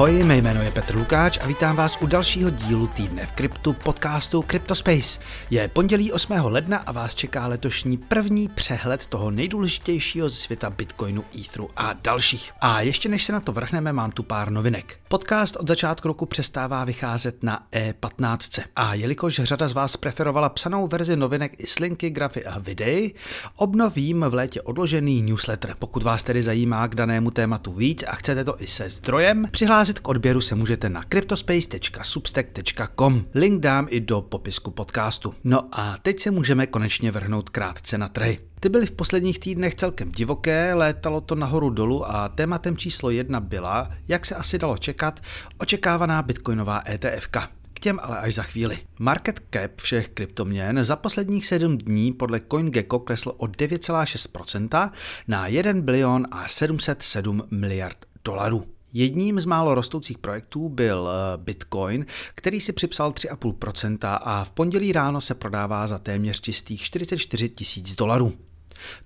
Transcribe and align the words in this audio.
Ahoj, 0.00 0.24
mé 0.24 0.36
jméno 0.36 0.62
je 0.62 0.70
Petr 0.70 0.96
Lukáč 0.96 1.38
a 1.42 1.46
vítám 1.46 1.76
vás 1.76 1.98
u 2.00 2.06
dalšího 2.06 2.50
dílu 2.50 2.86
týdne 2.86 3.26
v 3.26 3.32
kryptu 3.32 3.72
podcastu 3.72 4.44
CryptoSpace. 4.50 5.20
Je 5.50 5.68
pondělí 5.68 6.12
8. 6.12 6.32
ledna 6.44 6.78
a 6.78 6.92
vás 6.92 7.14
čeká 7.14 7.46
letošní 7.46 7.96
první 7.96 8.48
přehled 8.48 9.06
toho 9.06 9.30
nejdůležitějšího 9.30 10.28
ze 10.28 10.36
světa 10.36 10.70
Bitcoinu, 10.70 11.24
Etheru 11.40 11.68
a 11.76 11.92
dalších. 11.92 12.52
A 12.60 12.80
ještě 12.80 13.08
než 13.08 13.24
se 13.24 13.32
na 13.32 13.40
to 13.40 13.52
vrhneme, 13.52 13.92
mám 13.92 14.12
tu 14.12 14.22
pár 14.22 14.50
novinek. 14.50 14.98
Podcast 15.08 15.56
od 15.56 15.68
začátku 15.68 16.08
roku 16.08 16.26
přestává 16.26 16.84
vycházet 16.84 17.42
na 17.42 17.66
E15. 17.72 18.62
A 18.76 18.94
jelikož 18.94 19.40
řada 19.44 19.68
z 19.68 19.72
vás 19.72 19.96
preferovala 19.96 20.48
psanou 20.48 20.86
verzi 20.86 21.16
novinek 21.16 21.52
i 21.58 21.66
s 21.66 21.78
linky, 21.78 22.10
grafy 22.10 22.44
a 22.44 22.58
videí, 22.58 23.14
obnovím 23.56 24.24
v 24.28 24.34
létě 24.34 24.62
odložený 24.62 25.22
newsletter. 25.22 25.74
Pokud 25.78 26.02
vás 26.02 26.22
tedy 26.22 26.42
zajímá 26.42 26.88
k 26.88 26.94
danému 26.94 27.30
tématu 27.30 27.72
víc 27.72 28.04
a 28.06 28.14
chcete 28.14 28.44
to 28.44 28.62
i 28.62 28.66
se 28.66 28.90
zdrojem, 28.90 29.46
přihlásit 29.90 30.00
k 30.00 30.08
odběru 30.08 30.40
se 30.40 30.54
můžete 30.54 30.88
na 30.88 31.04
cryptospace.substack.com. 31.08 33.24
Link 33.34 33.60
dám 33.60 33.86
i 33.90 34.00
do 34.00 34.20
popisku 34.20 34.70
podcastu. 34.70 35.34
No 35.44 35.68
a 35.72 35.96
teď 36.02 36.20
se 36.20 36.30
můžeme 36.30 36.66
konečně 36.66 37.10
vrhnout 37.10 37.48
krátce 37.48 37.98
na 37.98 38.08
trhy. 38.08 38.38
Ty 38.60 38.68
byly 38.68 38.86
v 38.86 38.92
posledních 38.92 39.38
týdnech 39.38 39.74
celkem 39.74 40.12
divoké, 40.12 40.74
létalo 40.74 41.20
to 41.20 41.34
nahoru 41.34 41.70
dolů 41.70 42.10
a 42.10 42.28
tématem 42.28 42.76
číslo 42.76 43.10
jedna 43.10 43.40
byla, 43.40 43.90
jak 44.08 44.26
se 44.26 44.34
asi 44.34 44.58
dalo 44.58 44.78
čekat, 44.78 45.20
očekávaná 45.58 46.22
bitcoinová 46.22 46.82
ETFK. 46.88 47.36
K 47.74 47.80
těm 47.80 48.00
ale 48.02 48.18
až 48.18 48.34
za 48.34 48.42
chvíli. 48.42 48.78
Market 48.98 49.40
cap 49.50 49.70
všech 49.76 50.08
kryptoměn 50.08 50.84
za 50.84 50.96
posledních 50.96 51.46
7 51.46 51.78
dní 51.78 52.12
podle 52.12 52.40
CoinGecko 52.50 52.98
klesl 52.98 53.32
o 53.36 53.46
9,6% 53.46 54.90
na 55.28 55.46
1 55.46 55.82
bilion 55.82 56.26
a 56.30 56.48
707 56.48 57.42
miliard 57.50 57.96
dolarů. 58.24 58.66
Jedním 58.92 59.40
z 59.40 59.46
málo 59.46 59.74
rostoucích 59.74 60.18
projektů 60.18 60.68
byl 60.68 61.08
eh, 61.08 61.36
Bitcoin, 61.36 62.06
který 62.34 62.60
si 62.60 62.72
připsal 62.72 63.10
3,5% 63.10 64.18
a 64.22 64.44
v 64.44 64.50
pondělí 64.50 64.92
ráno 64.92 65.20
se 65.20 65.34
prodává 65.34 65.86
za 65.86 65.98
téměř 65.98 66.40
čistých 66.40 66.82
44 66.82 67.48
tisíc 67.48 67.94
dolarů. 67.94 68.32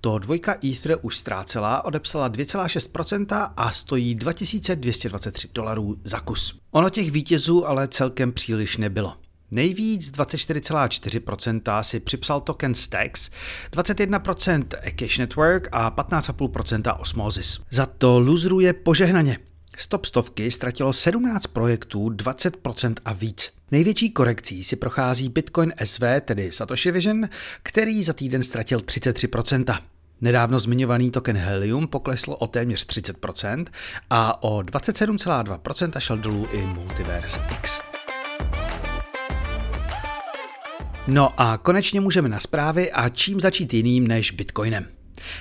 To 0.01 0.19
dvojka 0.19 0.57
Ether 0.65 0.99
už 1.03 1.17
ztrácela, 1.17 1.85
odepsala 1.85 2.31
2,6% 2.31 3.53
a 3.57 3.73
stojí 3.73 4.15
2223 4.15 5.49
dolarů 5.55 5.97
za 6.05 6.21
kus. 6.21 6.59
Ono 6.71 6.91
těch 6.91 7.11
vítězů 7.11 7.67
ale 7.69 7.89
celkem 7.89 8.33
příliš 8.33 8.77
nebylo. 8.77 9.17
Nejvíc 9.51 10.11
24,4% 10.11 11.81
si 11.81 12.01
připsal 12.01 12.41
token 12.41 12.75
Stacks, 12.75 13.31
21% 13.73 14.65
Cash 14.97 15.19
Network 15.19 15.69
a 15.73 15.91
15,5% 15.91 16.97
Osmosis. 17.01 17.61
Za 17.71 17.87
to 17.87 18.19
loserů 18.19 18.61
je 18.61 18.73
požehnaně. 18.73 19.39
Stop 19.79 20.05
stovky 20.05 20.51
ztratilo 20.51 20.93
17 20.93 21.47
projektů 21.47 22.11
20% 22.11 22.95
a 23.05 23.13
víc. 23.13 23.51
Největší 23.71 24.11
korekcí 24.11 24.65
si 24.65 24.77
prochází 24.77 25.29
Bitcoin 25.29 25.73
SV, 25.85 26.03
tedy 26.21 26.53
Satoshi 26.53 26.91
Vision, 26.91 27.29
který 27.63 28.05
za 28.05 28.13
týden 28.13 28.43
ztratil 28.43 28.79
33%. 28.79 29.79
Nedávno 30.21 30.59
zmiňovaný 30.59 31.11
token 31.11 31.37
Helium 31.37 31.89
poklesl 31.89 32.37
o 32.39 32.47
téměř 32.47 32.87
30% 32.87 33.67
a 34.11 34.43
o 34.43 34.59
27,2% 34.59 36.01
šel 36.01 36.19
dolů 36.19 36.47
i 36.53 36.61
Multiverse 36.63 37.41
X. 37.61 37.81
No 41.09 41.41
a 41.41 41.59
konečně 41.59 42.01
můžeme 42.01 42.29
na 42.29 42.41
zprávy 42.41 42.93
a 42.93 43.09
čím 43.09 43.41
začít 43.41 43.75
jiným 43.75 44.07
než 44.07 44.31
Bitcoinem. 44.31 44.87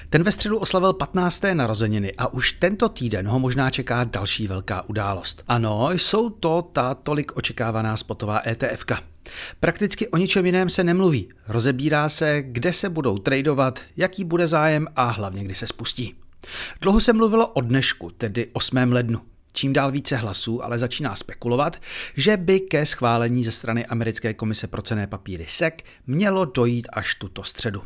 Ten 0.09 0.23
ve 0.23 0.31
středu 0.31 0.58
oslavil 0.58 0.94
15. 0.94 1.44
narozeniny 1.53 2.13
a 2.18 2.34
už 2.34 2.52
tento 2.52 2.90
týden 2.90 3.28
ho 3.28 3.40
možná 3.40 3.69
čeká 3.69 4.03
další 4.03 4.47
velká 4.47 4.90
událost. 4.90 5.44
Ano, 5.47 5.90
jsou 5.91 6.30
to 6.30 6.62
ta 6.74 6.94
tolik 6.94 7.38
očekávaná 7.38 7.97
spotová 7.97 8.41
ETFK. 8.47 8.91
Prakticky 9.59 10.07
o 10.07 10.18
ničem 10.18 10.46
jiném 10.46 10.69
se 10.69 10.84
nemluví. 10.84 11.30
Rozebírá 11.47 12.09
se, 12.09 12.44
kde 12.46 12.74
se 12.74 12.90
budou 12.90 13.18
tradovat, 13.18 13.80
jaký 13.97 14.24
bude 14.24 14.47
zájem 14.47 14.88
a 14.96 15.09
hlavně 15.09 15.44
kdy 15.44 15.56
se 15.56 15.68
spustí. 15.68 16.16
Dlouho 16.81 17.00
se 17.00 17.13
mluvilo 17.13 17.47
o 17.47 17.62
dnešku, 17.62 18.09
tedy 18.09 18.50
8. 18.53 18.78
lednu. 18.78 19.22
Čím 19.53 19.74
dál 19.74 19.91
více 19.91 20.16
hlasů 20.16 20.63
ale 20.63 20.80
začíná 20.80 21.16
spekulovat, 21.16 21.81
že 22.16 22.38
by 22.38 22.59
ke 22.59 22.86
schválení 22.86 23.44
ze 23.44 23.52
strany 23.52 23.86
Americké 23.86 24.34
komise 24.34 24.68
pro 24.68 24.81
cené 24.81 25.07
papíry 25.07 25.46
SEC 25.47 25.74
mělo 26.07 26.46
dojít 26.46 26.88
až 26.94 27.16
tuto 27.16 27.44
středu. 27.44 27.81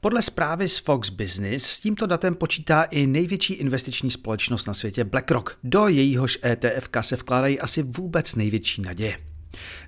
Podle 0.00 0.22
zprávy 0.22 0.68
z 0.68 0.78
Fox 0.78 1.10
Business 1.10 1.64
s 1.64 1.80
tímto 1.80 2.06
datem 2.06 2.34
počítá 2.34 2.82
i 2.82 3.06
největší 3.06 3.54
investiční 3.54 4.10
společnost 4.10 4.66
na 4.66 4.74
světě 4.74 5.04
BlackRock. 5.04 5.58
Do 5.64 5.88
jejíhož 5.88 6.38
ETFK 6.44 6.96
se 7.00 7.16
vkládají 7.16 7.60
asi 7.60 7.82
vůbec 7.82 8.34
největší 8.34 8.82
naděje. 8.82 9.18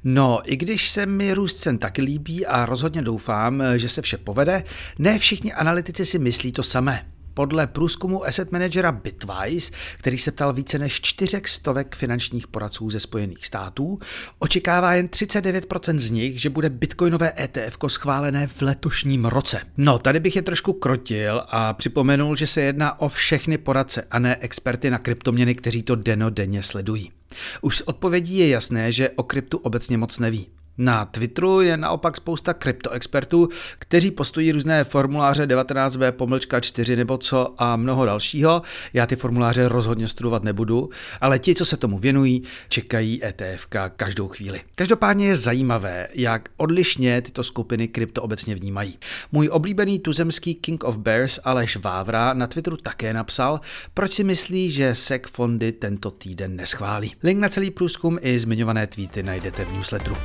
No, 0.05 0.41
i 0.45 0.57
když 0.57 0.91
se 0.91 1.07
mi 1.07 1.35
růst 1.35 1.55
cen 1.55 1.79
taky 1.79 2.03
líbí 2.03 2.47
a 2.47 2.67
rozhodně 2.67 3.03
doufám, 3.03 3.63
že 3.77 3.89
se 3.89 4.03
vše 4.03 4.19
povede, 4.19 4.65
ne 4.99 5.19
všichni 5.19 5.53
analytici 5.53 6.07
si 6.07 6.19
myslí 6.19 6.53
to 6.53 6.63
samé. 6.63 7.10
Podle 7.35 7.67
průzkumu 7.67 8.25
asset 8.25 8.53
managera 8.53 8.93
Bitwise, 8.93 9.73
který 9.97 10.19
se 10.19 10.33
ptal 10.33 10.53
více 10.53 10.79
než 10.79 11.01
čtyřek 11.01 11.49
stovek 11.49 11.97
finančních 11.97 12.47
poradců 12.47 12.91
ze 12.91 13.01
Spojených 13.01 13.47
států, 13.47 13.99
očekává 14.39 14.95
jen 14.95 15.07
39% 15.07 15.99
z 15.99 16.11
nich, 16.11 16.41
že 16.41 16.51
bude 16.51 16.71
bitcoinové 16.71 17.33
ETF 17.39 17.79
schválené 17.89 18.47
v 18.47 18.63
letošním 18.63 19.25
roce. 19.25 19.61
No, 19.77 19.99
tady 19.99 20.21
bych 20.21 20.37
je 20.37 20.43
trošku 20.43 20.73
krotil 20.73 21.43
a 21.49 21.73
připomenul, 21.73 22.37
že 22.37 22.47
se 22.47 22.61
jedná 22.61 23.01
o 23.01 23.09
všechny 23.09 23.59
poradce 23.59 24.07
a 24.11 24.19
ne 24.19 24.37
experty 24.41 24.91
na 24.91 24.99
kryptoměny, 24.99 25.55
kteří 25.55 25.83
to 25.83 25.95
denodenně 25.95 26.63
sledují. 26.63 27.13
Už 27.61 27.77
z 27.77 27.81
odpovědí 27.81 28.39
je 28.39 28.49
jasné, 28.49 28.93
že 28.93 29.11
o 29.11 29.23
kryptu 29.23 29.59
obecně 29.59 29.99
moc 29.99 30.19
neví. 30.19 30.47
Na 30.83 31.05
Twitteru 31.05 31.61
je 31.61 31.77
naopak 31.77 32.17
spousta 32.17 32.55
kryptoexpertů, 32.55 33.49
kteří 33.79 34.11
postují 34.11 34.53
různé 34.53 34.85
formuláře 34.85 35.47
19b 35.47 36.13
pomlčka 36.13 36.61
4 36.61 36.97
nebo 36.97 37.19
co 37.19 37.55
a 37.59 37.77
mnoho 37.77 38.07
dalšího. 38.07 38.63
Já 38.93 39.07
ty 39.07 39.17
formuláře 39.17 39.69
rozhodně 39.69 40.09
studovat 40.09 40.45
nebudu, 40.45 40.91
ale 41.21 41.39
ti, 41.39 41.55
co 41.55 41.65
se 41.65 41.77
tomu 41.77 41.99
věnují, 41.99 42.43
čekají 42.69 43.25
ETF 43.25 43.67
každou 43.97 44.29
chvíli. 44.29 44.61
Každopádně 44.75 45.27
je 45.27 45.37
zajímavé, 45.37 46.09
jak 46.15 46.49
odlišně 46.57 47.23
tyto 47.23 47.43
skupiny 47.43 47.89
krypto 47.89 48.23
obecně 48.23 48.55
vnímají. 48.55 48.99
Můj 49.33 49.49
oblíbený 49.49 49.99
tuzemský 49.99 50.55
King 50.55 50.85
of 50.85 50.97
Bears 50.97 51.41
Aleš 51.45 51.77
Vávra 51.77 52.35
na 52.35 52.47
Twitteru 52.47 52.77
také 52.77 53.13
napsal, 53.13 53.61
proč 53.95 54.13
si 54.13 54.25
myslí, 54.25 54.71
že 54.71 54.95
SEC 54.95 55.23
fondy 55.31 55.73
tento 55.73 56.11
týden 56.11 56.57
neschválí. 56.57 57.15
Link 57.23 57.41
na 57.41 57.49
celý 57.49 57.71
průzkum 57.71 58.19
i 58.23 58.39
zmiňované 58.39 58.87
tweety 58.87 59.23
najdete 59.23 59.65
v 59.65 59.73
newsletteru. 59.73 60.17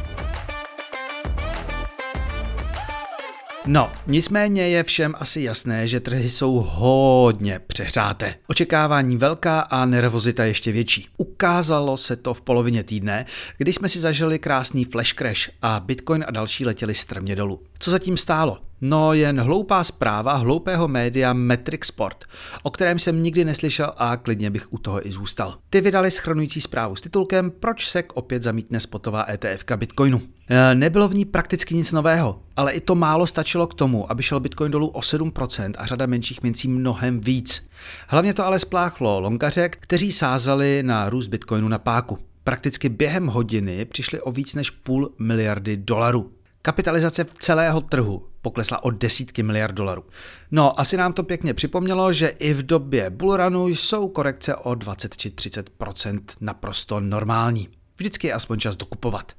No, 3.68 3.92
nicméně 4.08 4.70
je 4.70 4.84
všem 4.84 5.14
asi 5.18 5.42
jasné, 5.42 5.88
že 5.88 6.00
trhy 6.00 6.30
jsou 6.30 6.66
hodně 6.70 7.60
přehřáté. 7.68 8.36
Očekávání 8.48 9.18
velká 9.18 9.60
a 9.60 9.86
nervozita 9.86 10.46
ještě 10.46 10.72
větší. 10.72 11.08
Ukázalo 11.18 11.98
se 11.98 12.16
to 12.16 12.34
v 12.34 12.42
polovině 12.42 12.84
týdne, 12.84 13.26
kdy 13.58 13.74
jsme 13.74 13.90
si 13.90 14.00
zažili 14.00 14.40
krásný 14.40 14.86
flash 14.86 15.14
crash 15.14 15.50
a 15.62 15.80
Bitcoin 15.80 16.26
a 16.28 16.32
další 16.32 16.66
letěli 16.66 16.96
strmě 16.96 17.36
dolů. 17.36 17.62
Co 17.80 17.92
zatím 17.92 18.18
stálo? 18.18 18.58
No 18.86 19.14
jen 19.14 19.42
hloupá 19.42 19.84
zpráva 19.84 20.34
hloupého 20.34 20.88
média 20.88 21.34
Metric 21.34 21.86
Sport, 21.86 22.26
o 22.64 22.72
kterém 22.72 23.00
jsem 23.00 23.24
nikdy 23.24 23.46
neslyšel 23.46 23.94
a 23.98 24.18
klidně 24.18 24.50
bych 24.50 24.74
u 24.74 24.78
toho 24.78 25.08
i 25.08 25.12
zůstal. 25.12 25.58
Ty 25.70 25.82
vydali 25.82 26.12
schrnující 26.12 26.62
zprávu 26.62 26.96
s 26.96 27.02
titulkem 27.02 27.52
Proč 27.52 27.88
SEC 27.88 28.06
opět 28.14 28.44
zamítne 28.44 28.80
spotová 28.80 29.26
ETF 29.30 29.66
Bitcoinu. 29.76 30.22
E, 30.50 30.76
nebylo 30.76 31.08
v 31.08 31.16
ní 31.16 31.26
prakticky 31.26 31.76
nic 31.76 31.92
nového, 31.92 32.42
ale 32.56 32.72
i 32.72 32.82
to 32.82 32.96
málo 32.96 33.28
stačilo 33.28 33.68
k 33.68 33.74
tomu, 33.74 34.12
aby 34.12 34.24
šel 34.24 34.40
Bitcoin 34.40 34.72
dolů 34.72 34.88
o 34.88 35.00
7% 35.00 35.74
a 35.78 35.86
řada 35.86 36.06
menších 36.06 36.44
mincí 36.44 36.68
mnohem 36.68 37.22
víc. 37.22 37.70
Hlavně 38.08 38.34
to 38.34 38.46
ale 38.46 38.60
spláchlo 38.60 39.20
longaře, 39.20 39.70
kteří 39.70 40.12
sázali 40.12 40.84
na 40.84 41.10
růst 41.10 41.28
Bitcoinu 41.28 41.68
na 41.68 41.80
páku. 41.80 42.20
Prakticky 42.44 42.90
během 42.90 43.28
hodiny 43.28 43.86
přišli 43.86 44.22
o 44.22 44.32
víc 44.32 44.56
než 44.56 44.70
půl 44.70 45.12
miliardy 45.20 45.78
dolarů. 45.78 46.32
Kapitalizace 46.66 47.26
celého 47.40 47.82
trhu 47.82 48.28
poklesla 48.42 48.84
o 48.84 48.92
desítky 48.92 49.44
miliard 49.44 49.76
dolarů. 49.76 50.04
No, 50.52 50.80
asi 50.80 50.98
nám 50.98 51.14
to 51.14 51.24
pěkně 51.24 51.54
připomnělo, 51.54 52.14
že 52.14 52.28
i 52.28 52.54
v 52.54 52.64
době 52.64 53.10
bullrunu 53.10 53.68
jsou 53.68 54.10
korekce 54.10 54.56
o 54.56 54.76
20 54.76 55.18
či 55.18 55.30
30% 55.30 56.22
naprosto 56.42 57.00
normální. 57.00 57.70
Vždycky 57.98 58.28
je 58.28 58.34
aspoň 58.34 58.60
čas 58.60 58.78
dokupovat. 58.78 59.32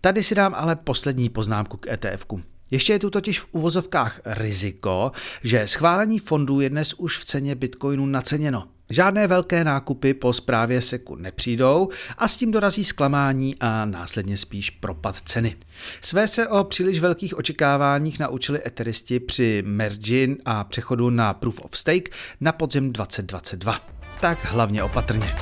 Tady 0.00 0.22
si 0.22 0.34
dám 0.34 0.54
ale 0.54 0.76
poslední 0.76 1.28
poznámku 1.28 1.76
k 1.76 1.86
ETFku. 1.86 2.42
Ještě 2.74 2.92
je 2.92 2.98
tu 2.98 3.10
totiž 3.10 3.40
v 3.40 3.48
uvozovkách 3.52 4.20
riziko, 4.24 5.12
že 5.44 5.68
schválení 5.68 6.18
fondů 6.18 6.60
je 6.60 6.70
dnes 6.70 6.94
už 6.94 7.18
v 7.18 7.24
ceně 7.24 7.54
bitcoinu 7.54 8.06
naceněno. 8.06 8.68
Žádné 8.90 9.26
velké 9.26 9.64
nákupy 9.64 10.14
po 10.14 10.32
zprávě 10.32 10.82
seku 10.82 11.16
nepřijdou 11.16 11.88
a 12.18 12.28
s 12.28 12.36
tím 12.36 12.50
dorazí 12.50 12.84
zklamání 12.84 13.56
a 13.60 13.84
následně 13.84 14.36
spíš 14.36 14.70
propad 14.70 15.16
ceny. 15.24 15.56
Své 16.00 16.28
se 16.28 16.48
o 16.48 16.64
příliš 16.64 17.00
velkých 17.00 17.38
očekáváních 17.38 18.18
naučili 18.18 18.66
eteristi 18.66 19.20
při 19.20 19.62
mergin 19.66 20.36
a 20.44 20.64
přechodu 20.64 21.10
na 21.10 21.34
Proof 21.34 21.60
of 21.60 21.78
Stake 21.78 22.10
na 22.40 22.52
podzim 22.52 22.92
2022. 22.92 23.80
Tak 24.20 24.44
hlavně 24.44 24.82
opatrně. 24.82 25.34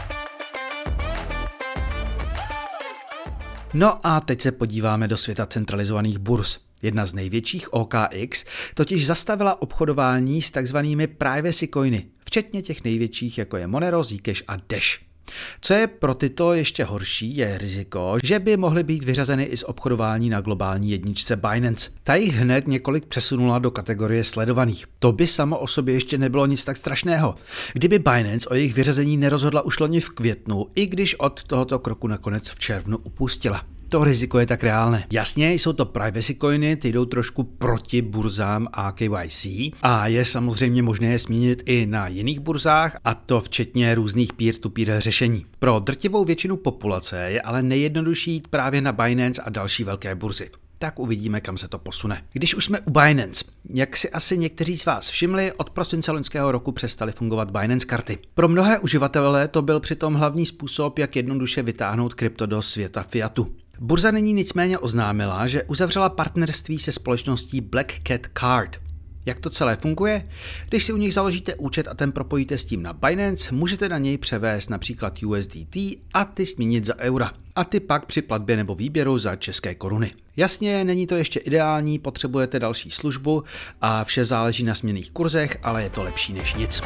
No 3.75 4.07
a 4.07 4.21
teď 4.21 4.41
se 4.41 4.53
podíváme 4.53 5.09
do 5.09 5.17
světa 5.17 5.47
centralizovaných 5.47 6.19
burz. 6.19 6.72
Jedna 6.83 7.07
z 7.07 7.15
největších 7.15 7.73
OKX 7.73 8.45
totiž 8.75 9.07
zastavila 9.07 9.63
obchodování 9.63 10.43
s 10.43 10.51
takzvanými 10.51 11.07
privacy 11.07 11.69
coiny, 11.75 12.07
včetně 12.19 12.63
těch 12.63 12.85
největších 12.85 13.39
jako 13.39 13.57
je 13.57 13.67
Monero, 13.67 14.05
Zcash 14.05 14.43
a 14.49 14.57
Dash. 14.69 15.13
Co 15.61 15.75
je 15.75 15.87
pro 15.87 16.15
tyto 16.15 16.53
ještě 16.53 16.85
horší, 16.85 17.37
je 17.37 17.59
riziko, 17.59 18.19
že 18.25 18.39
by 18.39 18.57
mohly 18.57 18.83
být 18.83 19.05
vyřazeny 19.05 19.45
i 19.45 19.57
z 19.57 19.63
obchodování 19.63 20.31
na 20.31 20.41
globální 20.41 20.91
jedničce 20.91 21.37
Binance. 21.37 21.91
Ta 22.03 22.15
jich 22.15 22.35
hned 22.35 22.69
několik 22.69 23.07
přesunula 23.07 23.59
do 23.59 23.71
kategorie 23.71 24.25
sledovaných. 24.25 24.87
To 24.99 25.13
by 25.13 25.27
samo 25.27 25.59
o 25.59 25.67
sobě 25.67 25.95
ještě 25.95 26.19
nebylo 26.19 26.47
nic 26.47 26.65
tak 26.65 26.77
strašného. 26.77 27.35
Kdyby 27.73 27.99
Binance 27.99 28.49
o 28.49 28.55
jejich 28.55 28.75
vyřazení 28.75 29.17
nerozhodla 29.17 29.63
už 29.63 29.79
loni 29.79 30.01
v 30.01 30.11
květnu, 30.11 30.67
i 30.75 30.87
když 30.87 31.15
od 31.15 31.45
tohoto 31.45 31.79
kroku 31.79 32.07
nakonec 32.07 32.49
v 32.49 32.59
červnu 32.59 32.99
upustila 32.99 33.65
to 33.93 34.05
riziko 34.05 34.39
je 34.39 34.47
tak 34.47 34.65
reálné. 34.65 35.05
Jasně, 35.13 35.53
jsou 35.53 35.73
to 35.73 35.85
privacy 35.85 36.35
coiny, 36.41 36.77
ty 36.77 36.93
jdou 36.93 37.05
trošku 37.05 37.43
proti 37.43 38.03
burzám 38.03 38.69
a 38.73 38.93
KYC 38.93 39.47
a 39.83 40.07
je 40.07 40.25
samozřejmě 40.25 40.83
možné 40.83 41.07
je 41.07 41.19
změnit 41.19 41.63
i 41.67 41.87
na 41.87 42.09
jiných 42.09 42.41
burzách 42.41 42.97
a 43.05 43.15
to 43.15 43.41
včetně 43.41 43.95
různých 43.95 44.33
peer-to-peer 44.33 45.01
řešení. 45.01 45.47
Pro 45.59 45.81
drtivou 45.81 46.25
většinu 46.25 46.57
populace 46.57 47.31
je 47.31 47.43
ale 47.43 47.63
nejjednodušší 47.63 48.33
jít 48.33 48.49
právě 48.49 48.81
na 48.81 48.93
Binance 48.93 49.43
a 49.43 49.51
další 49.51 49.85
velké 49.85 50.15
burzy 50.15 50.51
tak 50.79 50.99
uvidíme, 50.99 51.41
kam 51.41 51.59
se 51.59 51.69
to 51.69 51.79
posune. 51.79 52.23
Když 52.33 52.55
už 52.55 52.65
jsme 52.65 52.81
u 52.81 52.91
Binance, 52.91 53.45
jak 53.75 53.97
si 53.97 54.11
asi 54.11 54.39
někteří 54.39 54.79
z 54.79 54.85
vás 54.85 55.09
všimli, 55.09 55.53
od 55.53 55.71
prosince 55.71 56.13
loňského 56.13 56.53
roku 56.53 56.73
přestaly 56.73 57.13
fungovat 57.13 57.51
Binance 57.51 57.87
karty. 57.87 58.19
Pro 58.35 58.49
mnohé 58.49 58.79
uživatele 58.79 59.49
to 59.49 59.63
byl 59.63 59.81
přitom 59.81 60.15
hlavní 60.15 60.47
způsob, 60.47 60.99
jak 60.99 61.17
jednoduše 61.17 61.63
vytáhnout 61.63 62.15
krypto 62.15 62.47
do 62.47 62.63
světa 62.63 63.03
fiatu. 63.03 63.53
Burza 63.83 64.11
nyní 64.11 64.33
nicméně 64.33 64.79
oznámila, 64.79 65.47
že 65.47 65.63
uzavřela 65.63 66.09
partnerství 66.09 66.79
se 66.79 66.93
společností 66.93 67.61
Black 67.61 67.93
Cat 68.09 68.21
Card. 68.39 68.81
Jak 69.27 69.41
to 69.41 69.51
celé 69.51 69.77
funguje? 69.77 70.29
Když 70.69 70.85
si 70.85 70.93
u 70.93 70.97
nich 70.97 71.15
založíte 71.15 71.55
účet 71.55 71.89
a 71.89 71.95
ten 71.95 72.13
propojíte 72.13 72.59
s 72.59 72.65
tím 72.65 72.83
na 72.83 72.93
Binance, 72.93 73.55
můžete 73.55 73.89
na 73.89 73.99
něj 73.99 74.19
převést 74.19 74.71
například 74.71 75.23
USDT 75.23 75.77
a 76.15 76.25
ty 76.25 76.47
směnit 76.47 76.87
za 76.87 76.99
eura. 76.99 77.33
A 77.57 77.65
ty 77.65 77.81
pak 77.81 78.07
při 78.07 78.23
platbě 78.23 78.57
nebo 78.57 78.75
výběru 78.75 79.19
za 79.19 79.37
české 79.37 79.75
koruny. 79.75 80.11
Jasně, 80.37 80.85
není 80.85 81.07
to 81.07 81.17
ještě 81.17 81.41
ideální, 81.41 81.99
potřebujete 81.99 82.61
další 82.61 82.91
službu 82.91 83.43
a 83.81 84.05
vše 84.05 84.25
záleží 84.25 84.63
na 84.65 84.75
směných 84.75 85.11
kurzech, 85.11 85.59
ale 85.63 85.83
je 85.83 85.91
to 85.91 86.03
lepší 86.03 86.33
než 86.33 86.55
nic. 86.55 86.83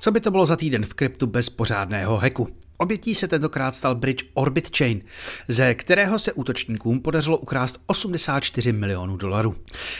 Co 0.00 0.10
by 0.10 0.20
to 0.20 0.30
bylo 0.30 0.46
za 0.46 0.56
týden 0.56 0.86
v 0.86 0.94
kryptu 0.94 1.26
bez 1.26 1.50
pořádného 1.50 2.18
heku? 2.18 2.48
Obětí 2.82 3.14
se 3.14 3.28
tentokrát 3.28 3.74
stal 3.74 3.94
bridge 3.94 4.24
Orbit 4.34 4.76
Chain, 4.76 5.02
ze 5.48 5.74
kterého 5.74 6.18
se 6.18 6.32
útočníkům 6.32 7.00
podařilo 7.00 7.38
ukrást 7.38 7.80
84 7.86 8.72
milionů 8.72 9.16
dolarů. 9.16 9.56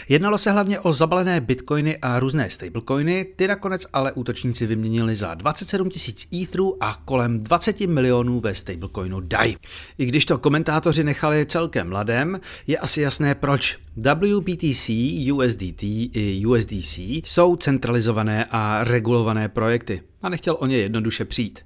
Jednalo 0.08 0.38
se 0.38 0.50
hlavně 0.50 0.80
o 0.80 0.92
zabalené 0.92 1.40
bitcoiny 1.40 1.98
a 1.98 2.20
různé 2.20 2.50
stablecoiny, 2.50 3.26
ty 3.36 3.48
nakonec 3.48 3.86
ale 3.92 4.12
útočníci 4.12 4.66
vyměnili 4.66 5.16
za 5.16 5.34
27 5.34 5.90
tisíc 5.90 6.26
etherů 6.42 6.76
a 6.80 7.02
kolem 7.04 7.40
20 7.40 7.80
milionů 7.80 8.40
ve 8.40 8.54
stablecoinu 8.54 9.20
DAI. 9.20 9.56
I 9.98 10.06
když 10.06 10.24
to 10.24 10.38
komentátoři 10.38 11.04
nechali 11.04 11.46
celkem 11.46 11.88
mladém, 11.88 12.40
je 12.66 12.78
asi 12.78 13.00
jasné 13.00 13.34
proč. 13.34 13.78
WBTC, 13.96 14.90
USDT 15.32 15.82
i 15.82 16.42
USDC 16.46 16.98
jsou 16.98 17.56
centralizované 17.56 18.46
a 18.50 18.84
regulované 18.84 19.48
projekty 19.48 20.02
a 20.22 20.28
nechtěl 20.28 20.56
o 20.60 20.66
ně 20.66 20.76
jednoduše 20.76 21.24
přijít. 21.24 21.60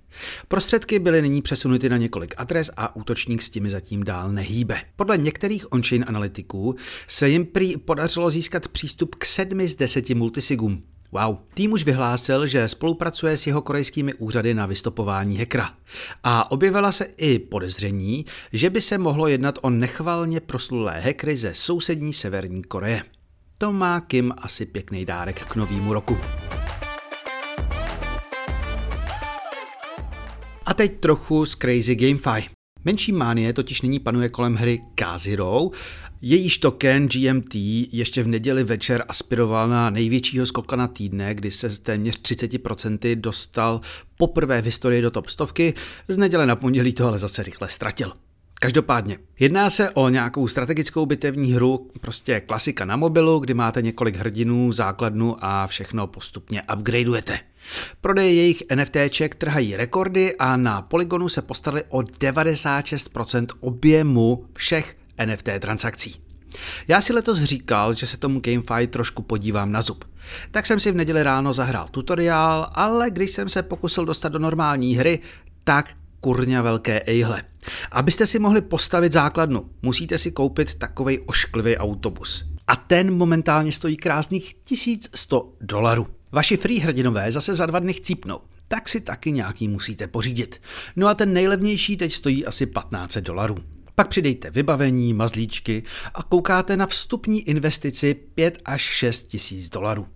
Prostředky 0.48 0.98
byly 0.98 1.22
nyní 1.22 1.42
přesunuty 1.42 1.88
na 1.88 1.96
několik 1.96 2.34
adres 2.36 2.70
a 2.76 2.96
útočník 2.96 3.42
s 3.42 3.50
těmi 3.50 3.70
zatím 3.70 4.04
dál 4.04 4.28
nehýbe. 4.28 4.76
Podle 4.96 5.18
některých 5.18 5.72
on-chain 5.72 6.04
analytiků 6.08 6.74
se 7.08 7.28
jim 7.28 7.46
prý 7.46 7.76
podařilo 7.76 8.30
získat 8.30 8.68
přístup 8.68 9.14
k 9.14 9.24
sedmi 9.24 9.68
z 9.68 9.76
deseti 9.76 10.14
multisigům. 10.14 10.82
Wow. 11.12 11.36
Tým 11.54 11.72
už 11.72 11.84
vyhlásil, 11.84 12.46
že 12.46 12.68
spolupracuje 12.68 13.36
s 13.36 13.46
jeho 13.46 13.62
korejskými 13.62 14.14
úřady 14.14 14.54
na 14.54 14.66
vystopování 14.66 15.38
hekra. 15.38 15.70
A 16.24 16.50
objevila 16.50 16.92
se 16.92 17.04
i 17.16 17.38
podezření, 17.38 18.24
že 18.52 18.70
by 18.70 18.80
se 18.80 18.98
mohlo 18.98 19.28
jednat 19.28 19.58
o 19.62 19.70
nechvalně 19.70 20.40
proslulé 20.40 21.00
hekry 21.00 21.36
ze 21.36 21.54
sousední 21.54 22.12
Severní 22.12 22.64
Koreje. 22.64 23.02
To 23.58 23.72
má 23.72 24.00
Kim 24.00 24.34
asi 24.38 24.66
pěkný 24.66 25.04
dárek 25.04 25.44
k 25.44 25.56
novému 25.56 25.94
roku. 25.94 26.18
A 30.66 30.74
teď 30.74 30.98
trochu 30.98 31.46
z 31.46 31.54
Crazy 31.54 31.94
GameFi. 31.94 32.55
Menší 32.86 33.12
mánie 33.12 33.52
totiž 33.52 33.82
nyní 33.82 33.98
panuje 33.98 34.28
kolem 34.28 34.54
hry 34.54 34.82
Kaziro. 34.94 35.70
Jejíž 36.22 36.58
token 36.58 37.08
GMT 37.08 37.54
ještě 37.92 38.22
v 38.22 38.28
neděli 38.28 38.64
večer 38.64 39.04
aspiroval 39.08 39.68
na 39.68 39.90
největšího 39.90 40.46
skoka 40.46 40.76
na 40.76 40.88
týdne, 40.88 41.34
kdy 41.34 41.50
se 41.50 41.80
téměř 41.80 42.20
30% 42.20 43.20
dostal 43.20 43.80
poprvé 44.16 44.62
v 44.62 44.64
historii 44.64 45.02
do 45.02 45.10
top 45.10 45.28
stovky. 45.28 45.74
Z 46.08 46.16
neděle 46.16 46.46
na 46.46 46.56
pondělí 46.56 46.92
to 46.92 47.06
ale 47.06 47.18
zase 47.18 47.42
rychle 47.42 47.68
ztratil. 47.68 48.12
Každopádně, 48.60 49.18
jedná 49.38 49.70
se 49.70 49.90
o 49.90 50.08
nějakou 50.08 50.48
strategickou 50.48 51.06
bitevní 51.06 51.52
hru, 51.52 51.90
prostě 52.00 52.40
klasika 52.40 52.84
na 52.84 52.96
mobilu, 52.96 53.38
kdy 53.38 53.54
máte 53.54 53.82
několik 53.82 54.16
hrdinů, 54.16 54.72
základnu 54.72 55.44
a 55.44 55.66
všechno 55.66 56.06
postupně 56.06 56.62
upgradeujete. 56.74 57.38
Prodeje 58.00 58.34
jejich 58.34 58.62
NFTček 58.74 59.34
trhají 59.34 59.76
rekordy 59.76 60.36
a 60.36 60.56
na 60.56 60.82
Polygonu 60.82 61.28
se 61.28 61.42
postarali 61.42 61.82
o 61.88 61.98
96% 61.98 63.46
objemu 63.60 64.46
všech 64.54 64.96
NFT 65.26 65.48
transakcí. 65.58 66.26
Já 66.88 67.00
si 67.00 67.12
letos 67.12 67.42
říkal, 67.42 67.94
že 67.94 68.06
se 68.06 68.16
tomu 68.16 68.40
GameFi 68.40 68.86
trošku 68.86 69.22
podívám 69.22 69.72
na 69.72 69.82
zub. 69.82 70.04
Tak 70.50 70.66
jsem 70.66 70.80
si 70.80 70.92
v 70.92 70.94
neděli 70.94 71.22
ráno 71.22 71.52
zahrál 71.52 71.88
tutoriál, 71.90 72.70
ale 72.72 73.10
když 73.10 73.32
jsem 73.32 73.48
se 73.48 73.62
pokusil 73.62 74.04
dostat 74.04 74.28
do 74.28 74.38
normální 74.38 74.96
hry, 74.96 75.18
tak 75.64 75.90
kurňa 76.20 76.62
velké 76.62 77.00
ejhle. 77.00 77.44
Abyste 77.92 78.26
si 78.26 78.38
mohli 78.38 78.60
postavit 78.60 79.12
základnu, 79.12 79.70
musíte 79.82 80.18
si 80.18 80.30
koupit 80.30 80.74
takovej 80.74 81.22
ošklivý 81.26 81.76
autobus. 81.76 82.44
A 82.66 82.76
ten 82.76 83.14
momentálně 83.14 83.72
stojí 83.72 83.96
krásných 83.96 84.54
1100 84.64 85.52
dolarů. 85.60 86.15
Vaši 86.32 86.56
free 86.56 86.78
hrdinové 86.78 87.32
zase 87.32 87.54
za 87.54 87.66
dva 87.66 87.78
dny 87.78 87.92
chcípnou, 87.92 88.38
tak 88.68 88.88
si 88.88 89.00
taky 89.00 89.32
nějaký 89.32 89.68
musíte 89.68 90.06
pořídit. 90.06 90.60
No 90.96 91.08
a 91.08 91.14
ten 91.14 91.32
nejlevnější 91.32 91.96
teď 91.96 92.12
stojí 92.12 92.46
asi 92.46 92.66
15 92.66 93.16
dolarů. 93.16 93.56
Pak 93.94 94.08
přidejte 94.08 94.50
vybavení, 94.50 95.14
mazlíčky 95.14 95.82
a 96.14 96.22
koukáte 96.22 96.76
na 96.76 96.86
vstupní 96.86 97.48
investici 97.48 98.14
5 98.14 98.58
až 98.64 98.82
6 98.82 99.28
tisíc 99.28 99.70
dolarů. 99.70 100.06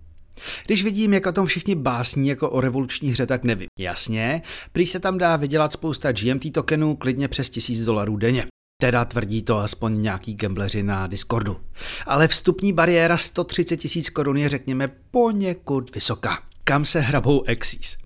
Když 0.65 0.83
vidím, 0.83 1.13
jak 1.13 1.25
o 1.25 1.31
tom 1.31 1.45
všichni 1.45 1.75
básní 1.75 2.27
jako 2.27 2.49
o 2.49 2.61
revoluční 2.61 3.11
hře, 3.11 3.25
tak 3.25 3.43
nevím. 3.43 3.67
Jasně, 3.79 4.41
prý 4.71 4.85
se 4.85 4.99
tam 4.99 5.17
dá 5.17 5.35
vydělat 5.35 5.73
spousta 5.73 6.11
GMT 6.11 6.53
tokenů 6.53 6.95
klidně 6.95 7.27
přes 7.27 7.49
tisíc 7.49 7.85
dolarů 7.85 8.17
denně. 8.17 8.45
Teda 8.81 9.05
tvrdí 9.05 9.41
to 9.41 9.57
aspoň 9.57 10.01
nějaký 10.01 10.33
gambleři 10.33 10.83
na 10.83 11.07
Discordu. 11.07 11.57
Ale 12.05 12.27
vstupní 12.27 12.73
bariéra 12.73 13.17
130 13.17 13.77
tisíc 13.77 14.09
korun 14.09 14.37
je 14.37 14.49
řekněme 14.49 14.91
poněkud 15.11 15.95
vysoká. 15.95 16.39
Kam 16.63 16.85
se 16.85 16.99
hrabou 16.99 17.43
exis? 17.43 17.97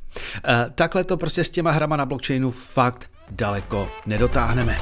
E, 0.48 0.70
takhle 0.76 1.04
to 1.04 1.18
prostě 1.18 1.44
s 1.44 1.50
těma 1.50 1.72
hrama 1.72 1.98
na 1.98 2.06
blockchainu 2.06 2.52
fakt 2.52 3.10
daleko 3.30 3.90
nedotáhneme. 4.06 4.78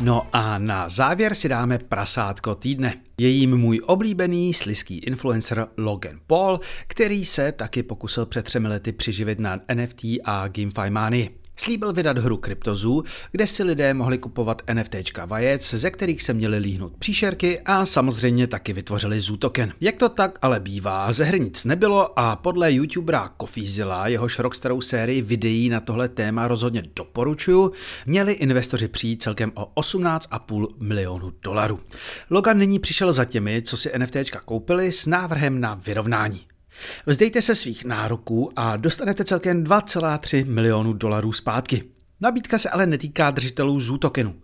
No 0.00 0.26
a 0.32 0.58
na 0.58 0.88
závěr 0.88 1.34
si 1.34 1.48
dáme 1.48 1.78
prasátko 1.78 2.54
týdne. 2.54 2.94
Je 3.18 3.28
jím 3.28 3.56
můj 3.56 3.80
oblíbený 3.86 4.54
sliský 4.54 4.98
influencer 4.98 5.68
Logan 5.76 6.20
Paul, 6.26 6.60
který 6.86 7.24
se 7.24 7.52
taky 7.52 7.82
pokusil 7.82 8.26
před 8.26 8.44
třemi 8.44 8.68
lety 8.68 8.92
přiživit 8.92 9.38
na 9.38 9.60
NFT 9.74 10.04
a 10.24 10.48
GameFi 10.48 10.90
Money. 10.90 11.30
Slíbil 11.56 11.92
vydat 11.92 12.18
hru 12.18 12.36
Cryptozoo, 12.36 13.02
kde 13.32 13.46
si 13.46 13.62
lidé 13.62 13.94
mohli 13.94 14.18
kupovat 14.18 14.62
NFTčka 14.74 15.24
vajec, 15.24 15.74
ze 15.74 15.90
kterých 15.90 16.22
se 16.22 16.34
měli 16.34 16.58
líhnout 16.58 16.96
příšerky 16.98 17.60
a 17.60 17.86
samozřejmě 17.86 18.46
taky 18.46 18.72
vytvořili 18.72 19.20
Zoo 19.20 19.36
token. 19.36 19.72
Jak 19.80 19.96
to 19.96 20.08
tak 20.08 20.38
ale 20.42 20.60
bývá, 20.60 21.12
ze 21.12 21.24
hry 21.24 21.40
nic 21.40 21.64
nebylo 21.64 22.18
a 22.18 22.36
podle 22.36 22.72
youtubera 22.72 23.28
Kofizila, 23.36 24.08
jehož 24.08 24.38
rockstarou 24.38 24.80
sérii 24.80 25.22
videí 25.22 25.68
na 25.68 25.80
tohle 25.80 26.08
téma 26.08 26.48
rozhodně 26.48 26.82
doporučuju, 26.96 27.72
měli 28.06 28.32
investoři 28.32 28.88
přijít 28.88 29.22
celkem 29.22 29.52
o 29.54 29.80
18,5 29.80 30.66
milionů 30.80 31.32
dolarů. 31.42 31.80
Logan 32.30 32.58
nyní 32.58 32.78
přišel 32.78 33.12
za 33.12 33.24
těmi, 33.24 33.62
co 33.62 33.76
si 33.76 33.92
NFTčka 33.98 34.40
koupili 34.40 34.92
s 34.92 35.06
návrhem 35.06 35.60
na 35.60 35.74
vyrovnání. 35.74 36.46
Vzdejte 37.06 37.42
se 37.42 37.54
svých 37.54 37.84
nároků 37.84 38.52
a 38.56 38.76
dostanete 38.76 39.24
celkem 39.24 39.64
2,3 39.64 40.46
milionů 40.46 40.92
dolarů 40.92 41.32
zpátky. 41.32 41.95
Nabídka 42.20 42.58
se 42.58 42.70
ale 42.70 42.86
netýká 42.86 43.30
držitelů 43.30 43.80
zútokenu. 43.80 44.34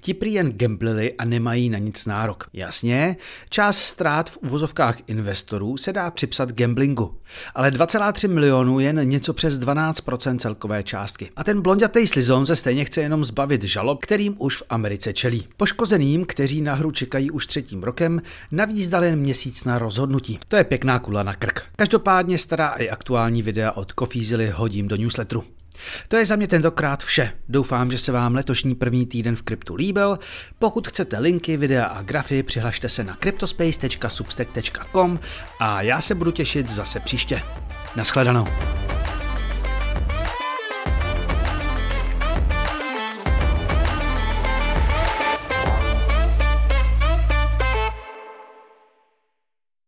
Ti 0.00 0.14
prý 0.14 0.32
jen 0.32 0.52
gamblili 0.52 1.14
a 1.18 1.24
nemají 1.24 1.70
na 1.70 1.78
nic 1.78 2.06
nárok. 2.06 2.48
Jasně, 2.52 3.16
část 3.48 3.78
ztrát 3.78 4.30
v 4.30 4.36
uvozovkách 4.36 4.96
investorů 5.06 5.76
se 5.76 5.92
dá 5.92 6.10
připsat 6.10 6.52
gamblingu, 6.52 7.18
ale 7.54 7.70
2,3 7.70 8.28
milionů 8.28 8.80
jen 8.80 9.08
něco 9.08 9.32
přes 9.32 9.58
12% 9.58 10.38
celkové 10.38 10.82
částky. 10.82 11.30
A 11.36 11.44
ten 11.44 11.60
blondětej 11.60 12.06
slizon 12.06 12.46
se 12.46 12.56
stejně 12.56 12.84
chce 12.84 13.00
jenom 13.00 13.24
zbavit 13.24 13.64
žalob, 13.64 14.02
kterým 14.02 14.34
už 14.38 14.56
v 14.56 14.62
Americe 14.70 15.12
čelí. 15.12 15.48
Poškozeným, 15.56 16.24
kteří 16.24 16.60
na 16.60 16.74
hru 16.74 16.90
čekají 16.90 17.30
už 17.30 17.46
třetím 17.46 17.82
rokem, 17.82 18.22
navíc 18.50 18.88
dal 18.88 19.04
jen 19.04 19.18
měsíc 19.18 19.64
na 19.64 19.78
rozhodnutí. 19.78 20.38
To 20.48 20.56
je 20.56 20.64
pěkná 20.64 20.98
kula 20.98 21.22
na 21.22 21.34
krk. 21.34 21.62
Každopádně 21.76 22.38
stará 22.38 22.68
i 22.68 22.90
aktuální 22.90 23.42
videa 23.42 23.72
od 23.72 23.92
Coffeezily 23.98 24.50
hodím 24.50 24.88
do 24.88 24.96
newsletteru. 24.96 25.44
To 26.08 26.16
je 26.16 26.26
za 26.26 26.36
mě 26.36 26.48
tentokrát 26.48 27.04
vše. 27.04 27.32
Doufám, 27.48 27.90
že 27.90 27.98
se 27.98 28.12
vám 28.12 28.34
letošní 28.34 28.74
první 28.74 29.06
týden 29.06 29.36
v 29.36 29.42
kryptu 29.42 29.74
líbil. 29.74 30.18
Pokud 30.58 30.88
chcete 30.88 31.18
linky, 31.18 31.56
videa 31.56 31.84
a 31.84 32.02
grafy, 32.02 32.42
přihlašte 32.42 32.88
se 32.88 33.04
na 33.04 33.16
cryptospace.substack.com 33.16 35.20
a 35.60 35.82
já 35.82 36.00
se 36.00 36.14
budu 36.14 36.30
těšit 36.30 36.70
zase 36.70 37.00
příště. 37.00 37.42
Naschledanou. 37.96 38.46